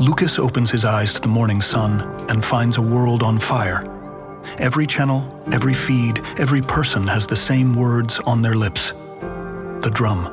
Lucas 0.00 0.40
opens 0.40 0.70
his 0.72 0.84
eyes 0.84 1.12
to 1.12 1.20
the 1.20 1.28
morning 1.28 1.62
sun 1.62 2.00
and 2.28 2.44
finds 2.44 2.78
a 2.78 2.82
world 2.82 3.22
on 3.22 3.38
fire. 3.38 3.84
Every 4.58 4.86
channel, 4.86 5.42
every 5.52 5.72
feed, 5.72 6.18
every 6.36 6.60
person 6.62 7.06
has 7.06 7.26
the 7.26 7.36
same 7.36 7.76
words 7.76 8.18
on 8.20 8.42
their 8.42 8.54
lips 8.54 8.92
the 9.82 9.90
drum. 9.92 10.30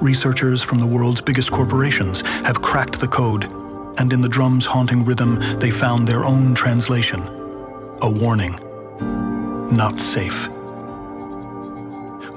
Researchers 0.00 0.62
from 0.62 0.78
the 0.78 0.86
world's 0.86 1.20
biggest 1.20 1.50
corporations 1.50 2.20
have 2.20 2.62
cracked 2.62 3.00
the 3.00 3.08
code, 3.08 3.52
and 3.98 4.12
in 4.12 4.20
the 4.20 4.28
drum's 4.28 4.64
haunting 4.64 5.04
rhythm, 5.04 5.58
they 5.58 5.72
found 5.72 6.06
their 6.06 6.24
own 6.24 6.54
translation 6.54 7.20
a 8.00 8.08
warning. 8.08 8.56
Not 9.74 9.98
safe. 9.98 10.48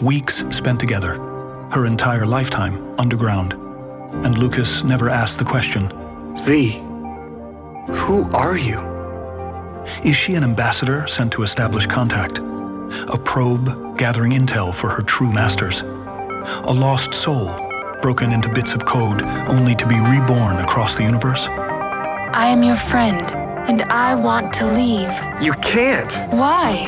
Weeks 0.01 0.43
spent 0.49 0.79
together, 0.79 1.17
her 1.71 1.85
entire 1.85 2.25
lifetime 2.25 2.99
underground, 2.99 3.53
and 4.23 4.37
Lucas 4.37 4.83
never 4.83 5.09
asked 5.09 5.39
the 5.39 5.45
question 5.45 5.89
V, 6.45 6.79
who 7.93 8.29
are 8.31 8.57
you? 8.57 8.79
Is 10.03 10.15
she 10.15 10.35
an 10.35 10.43
ambassador 10.43 11.07
sent 11.07 11.33
to 11.33 11.43
establish 11.43 11.85
contact? 11.87 12.39
A 12.39 13.17
probe 13.17 13.97
gathering 13.97 14.31
intel 14.31 14.73
for 14.73 14.89
her 14.89 15.01
true 15.01 15.31
masters? 15.31 15.81
A 15.81 16.71
lost 16.73 17.13
soul 17.13 17.53
broken 18.01 18.31
into 18.31 18.49
bits 18.49 18.73
of 18.73 18.85
code 18.85 19.21
only 19.47 19.75
to 19.75 19.87
be 19.87 19.99
reborn 19.99 20.57
across 20.57 20.95
the 20.95 21.03
universe? 21.03 21.47
I 22.33 22.47
am 22.47 22.63
your 22.63 22.77
friend, 22.77 23.21
and 23.69 23.83
I 23.83 24.15
want 24.15 24.53
to 24.53 24.65
leave. 24.65 25.13
You 25.41 25.53
can't. 25.61 26.11
Why? 26.33 26.87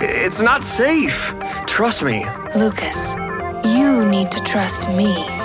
It's 0.00 0.40
not 0.40 0.62
safe. 0.62 1.34
Trust 1.66 2.02
me. 2.02 2.26
Lucas, 2.56 3.14
you 3.64 4.04
need 4.04 4.30
to 4.32 4.40
trust 4.40 4.88
me. 4.88 5.37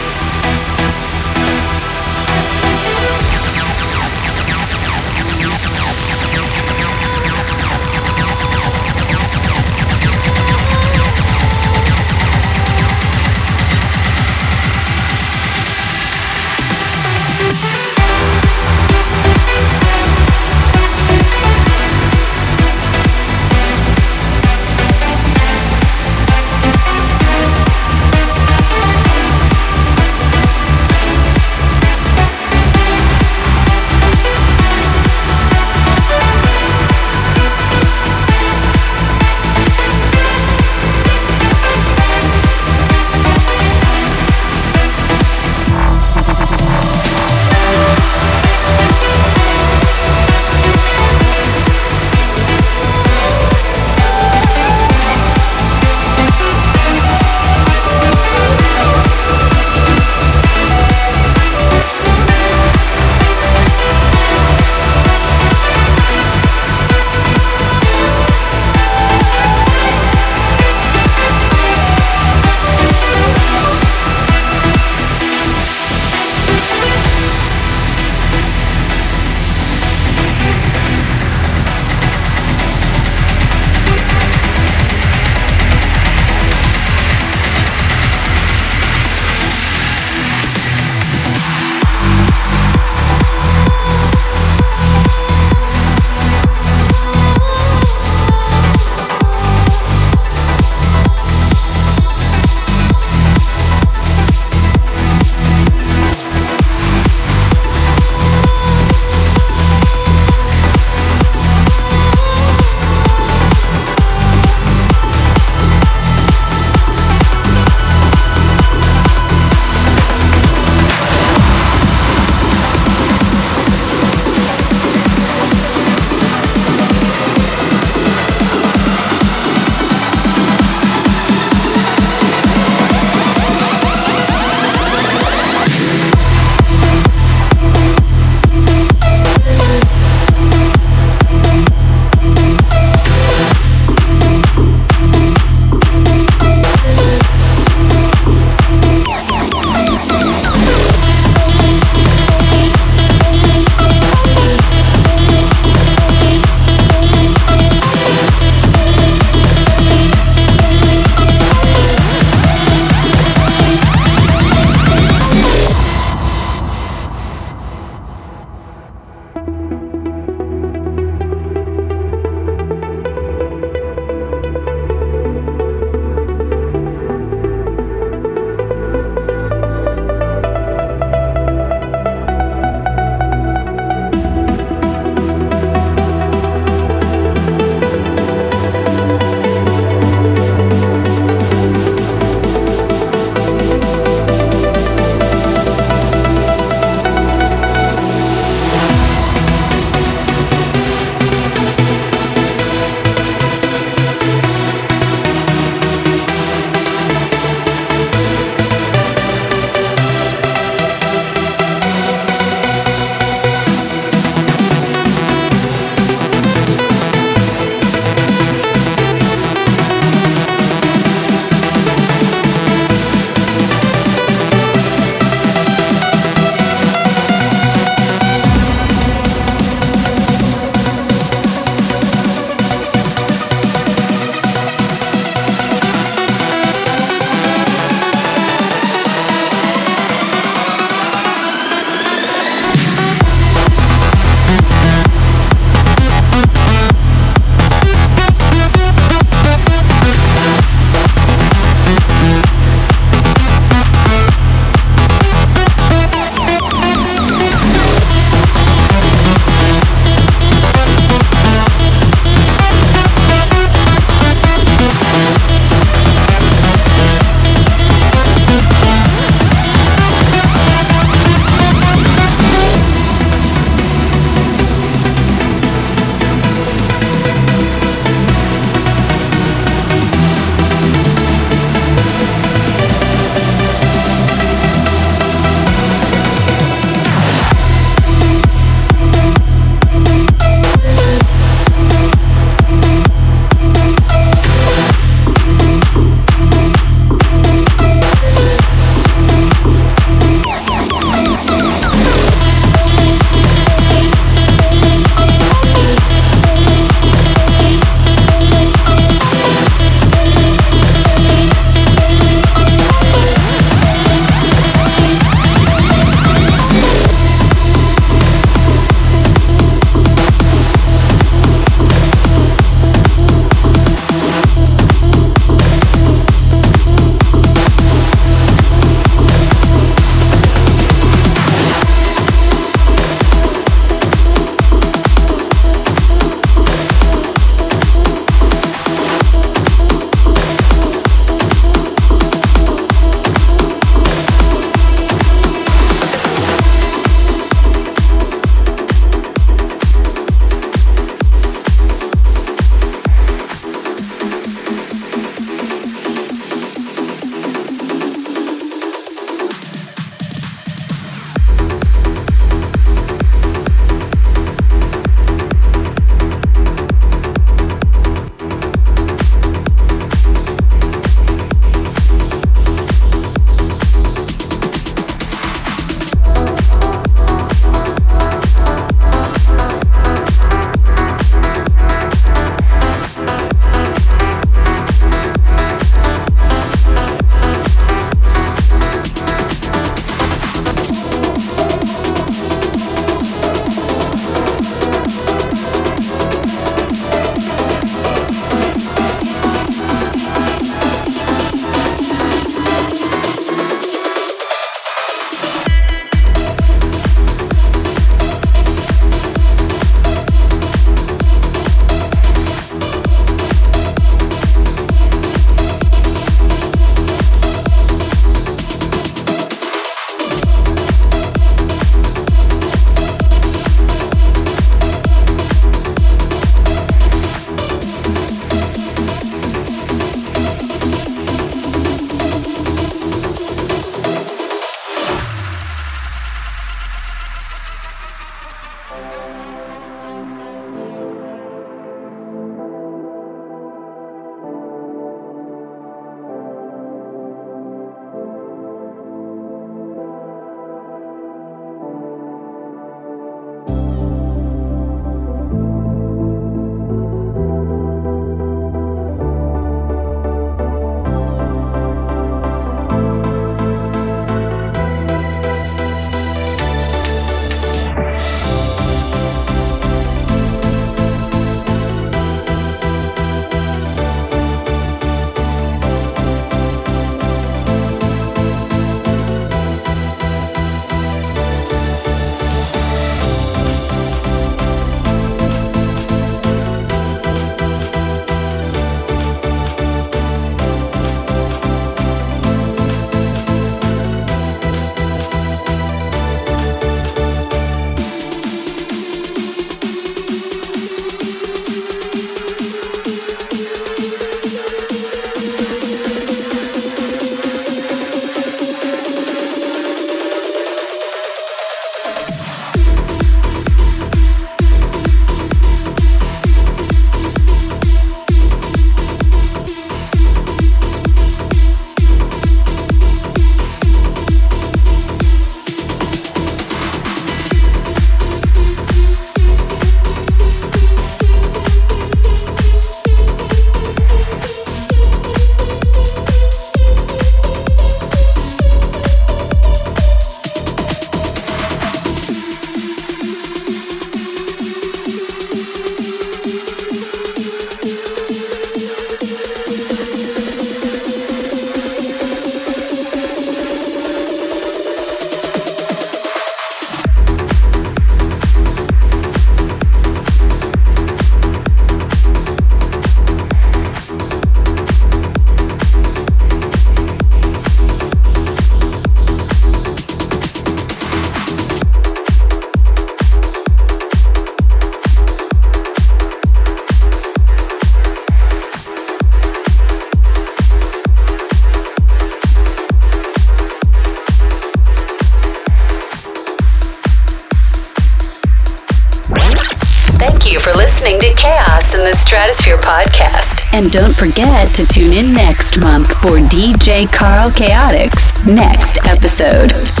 And 593.81 593.91
don't 593.91 594.15
forget 594.15 594.67
to 594.75 594.85
tune 594.85 595.11
in 595.11 595.33
next 595.33 595.79
month 595.79 596.09
for 596.21 596.37
DJ 596.37 597.11
Carl 597.11 597.49
Chaotix 597.49 598.45
next 598.45 598.99
episode. 599.07 600.00